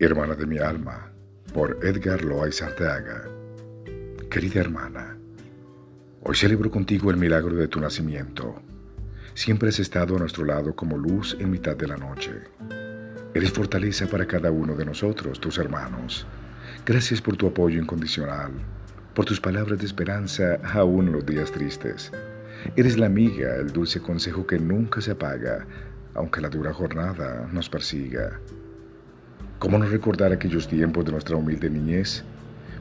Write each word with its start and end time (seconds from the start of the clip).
Hermana 0.00 0.36
de 0.36 0.46
mi 0.46 0.58
alma, 0.58 1.10
por 1.52 1.76
Edgar 1.82 2.22
Loaiz 2.22 2.62
Arteaga. 2.62 3.28
Querida 4.30 4.60
hermana, 4.60 5.18
hoy 6.22 6.36
celebro 6.36 6.70
contigo 6.70 7.10
el 7.10 7.16
milagro 7.16 7.56
de 7.56 7.66
tu 7.66 7.80
nacimiento. 7.80 8.62
Siempre 9.34 9.70
has 9.70 9.80
estado 9.80 10.14
a 10.14 10.20
nuestro 10.20 10.44
lado 10.44 10.76
como 10.76 10.96
luz 10.96 11.36
en 11.40 11.50
mitad 11.50 11.76
de 11.76 11.88
la 11.88 11.96
noche. 11.96 12.30
Eres 13.34 13.50
fortaleza 13.50 14.06
para 14.06 14.24
cada 14.24 14.52
uno 14.52 14.76
de 14.76 14.84
nosotros, 14.84 15.40
tus 15.40 15.58
hermanos. 15.58 16.28
Gracias 16.86 17.20
por 17.20 17.36
tu 17.36 17.48
apoyo 17.48 17.80
incondicional, 17.80 18.52
por 19.14 19.24
tus 19.24 19.40
palabras 19.40 19.80
de 19.80 19.86
esperanza 19.86 20.60
aún 20.74 21.08
en 21.08 21.14
los 21.14 21.26
días 21.26 21.50
tristes. 21.50 22.12
Eres 22.76 22.96
la 22.98 23.06
amiga, 23.06 23.56
el 23.56 23.72
dulce 23.72 23.98
consejo 23.98 24.46
que 24.46 24.60
nunca 24.60 25.00
se 25.00 25.10
apaga, 25.10 25.66
aunque 26.14 26.40
la 26.40 26.50
dura 26.50 26.72
jornada 26.72 27.48
nos 27.52 27.68
persiga. 27.68 28.38
¿Cómo 29.58 29.76
no 29.76 29.86
recordar 29.86 30.32
aquellos 30.32 30.68
tiempos 30.68 31.04
de 31.04 31.10
nuestra 31.10 31.34
humilde 31.34 31.68
niñez? 31.68 32.22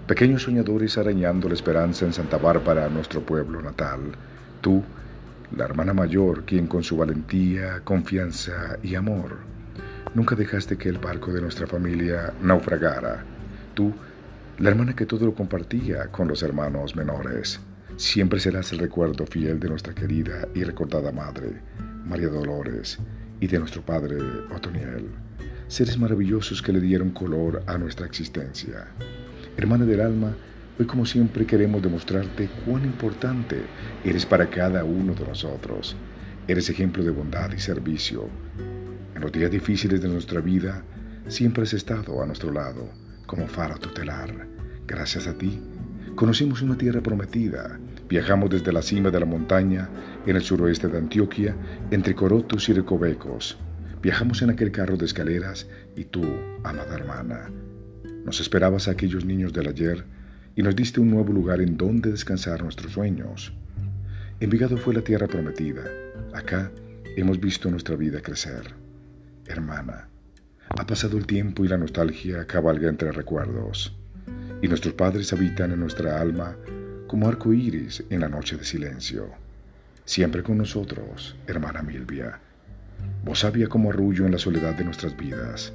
Pequeños 0.06 0.44
soñadores 0.44 0.96
arañando 1.00 1.48
la 1.48 1.56
esperanza 1.56 2.06
en 2.06 2.14
Santa 2.14 2.38
Bárbara, 2.38 2.88
nuestro 2.88 3.22
pueblo 3.26 3.64
natal. 3.64 4.00
Tú, 4.62 4.84
la 5.56 5.66
hermana 5.66 5.96
mayor, 5.96 6.46
quien 6.46 6.68
con 6.68 6.84
su 6.84 6.96
valentía, 6.96 7.82
confianza 7.84 8.78
y 8.84 8.94
amor, 8.94 9.38
nunca 10.14 10.36
dejaste 10.36 10.78
que 10.78 10.90
el 10.90 11.00
barco 11.00 11.34
de 11.34 11.42
nuestra 11.42 11.66
familia 11.66 12.32
naufragara. 12.44 13.24
Tú, 13.74 13.92
la 14.60 14.70
hermana 14.70 14.96
que 14.96 15.08
todo 15.08 15.26
lo 15.26 15.34
compartía 15.34 16.12
con 16.12 16.28
los 16.28 16.44
hermanos 16.44 16.96
menores. 16.96 17.60
Siempre 17.96 18.40
serás 18.40 18.72
el 18.72 18.78
recuerdo 18.78 19.26
fiel 19.26 19.60
de 19.60 19.70
nuestra 19.70 19.96
querida 19.96 20.48
y 20.54 20.64
recordada 20.64 21.12
madre, 21.12 21.60
María 22.06 22.28
Dolores, 22.28 23.00
y 23.40 23.48
de 23.48 23.58
nuestro 23.58 23.82
padre, 23.82 24.18
Otoniel 24.56 25.10
seres 25.68 25.98
maravillosos 25.98 26.62
que 26.62 26.72
le 26.72 26.80
dieron 26.80 27.10
color 27.10 27.62
a 27.68 27.78
nuestra 27.78 28.06
existencia. 28.06 28.88
Hermana 29.58 29.86
del 29.86 30.00
alma, 30.00 30.34
hoy 30.80 30.86
como 30.86 31.06
siempre 31.06 31.46
queremos 31.46 31.82
demostrarte 31.82 32.50
cuán 32.66 32.86
importante 32.86 33.64
eres 34.04 34.26
para 34.26 34.50
cada 34.50 34.86
uno 34.86 35.14
de 35.14 35.26
nosotros. 35.26 35.96
Eres 36.48 36.70
ejemplo 36.70 37.04
de 37.04 37.12
bondad 37.12 37.52
y 37.52 37.60
servicio. 37.60 38.30
En 39.14 39.22
los 39.22 39.32
días 39.32 39.52
difíciles 39.52 40.02
de 40.02 40.08
nuestra 40.08 40.40
vida, 40.40 40.84
siempre 41.28 41.64
has 41.64 41.74
estado 41.74 42.24
a 42.24 42.26
nuestro 42.26 42.52
lado 42.52 42.90
como 43.26 43.48
faro 43.48 43.78
tutelar. 43.78 44.48
Gracias 44.88 45.28
a 45.28 45.38
ti, 45.38 45.60
conocimos 46.16 46.62
una 46.62 46.78
tierra 46.78 47.02
prometida. 47.02 47.78
Viajamos 48.08 48.50
desde 48.50 48.72
la 48.72 48.82
cima 48.82 49.12
de 49.12 49.20
la 49.20 49.26
montaña, 49.26 49.90
en 50.26 50.38
el 50.38 50.42
suroeste 50.42 50.88
de 50.88 50.98
Antioquia, 50.98 51.58
entre 51.92 52.16
Corotos 52.16 52.70
y 52.70 52.74
Recovecos 52.74 53.58
Viajamos 54.02 54.44
en 54.44 54.52
aquel 54.52 54.72
carro 54.72 54.96
de 54.96 55.06
escaleras 55.06 55.68
y 55.96 56.06
tú, 56.06 56.24
amada 56.64 56.94
hermana, 56.94 57.50
nos 58.26 58.40
esperabas 58.40 58.88
a 58.88 58.92
aquellos 58.92 59.26
niños 59.26 59.54
del 59.54 59.68
ayer 59.68 60.04
y 60.56 60.62
nos 60.62 60.76
diste 60.76 61.00
un 61.00 61.10
nuevo 61.10 61.34
lugar 61.34 61.62
en 61.62 61.78
donde 61.78 62.12
descansar 62.12 62.62
nuestros 62.62 62.92
sueños. 62.92 63.54
Envigado 64.40 64.78
fue 64.78 64.94
la 64.94 65.02
tierra 65.02 65.28
prometida. 65.28 65.84
Acá 66.34 66.72
hemos 67.16 67.40
visto 67.40 67.72
nuestra 67.72 67.96
vida 67.96 68.22
crecer. 68.22 68.76
Hermana, 69.48 70.10
ha 70.70 70.86
pasado 70.86 71.18
el 71.18 71.26
tiempo 71.26 71.66
y 71.66 71.68
la 71.68 71.78
nostalgia 71.78 72.46
cabalga 72.46 72.90
entre 72.90 73.12
recuerdos, 73.12 73.98
y 74.62 74.68
nuestros 74.68 74.94
padres 74.94 75.34
habitan 75.34 75.72
en 75.72 75.80
nuestra 75.80 76.22
alma 76.22 76.56
como 77.08 77.28
arco 77.28 77.52
iris 77.52 78.04
en 78.12 78.20
la 78.20 78.30
noche 78.30 78.58
de 78.58 78.64
silencio. 78.64 79.32
Siempre 80.06 80.44
con 80.44 80.58
nosotros, 80.60 81.36
hermana 81.48 81.82
Milvia 81.82 82.42
Vos 83.28 83.40
sabia 83.40 83.68
como 83.68 83.90
arrullo 83.90 84.26
en 84.26 84.32
la 84.32 84.38
soledad 84.38 84.74
de 84.76 84.86
nuestras 84.86 85.18
vidas. 85.18 85.74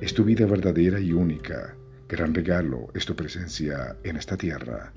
Es 0.00 0.14
tu 0.14 0.24
vida 0.24 0.46
verdadera 0.46 0.98
y 0.98 1.12
única. 1.12 1.76
Gran 2.08 2.32
regalo 2.32 2.88
es 2.94 3.04
tu 3.04 3.14
presencia 3.14 3.98
en 4.04 4.16
esta 4.16 4.38
tierra. 4.38 4.94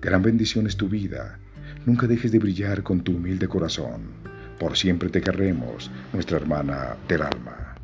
Gran 0.00 0.22
bendición 0.22 0.66
es 0.66 0.78
tu 0.78 0.88
vida. 0.88 1.38
Nunca 1.84 2.06
dejes 2.06 2.32
de 2.32 2.38
brillar 2.38 2.82
con 2.82 3.02
tu 3.02 3.16
humilde 3.16 3.48
corazón. 3.48 4.12
Por 4.58 4.78
siempre 4.78 5.10
te 5.10 5.20
querremos, 5.20 5.90
nuestra 6.14 6.38
hermana 6.38 6.96
del 7.06 7.20
alma. 7.20 7.75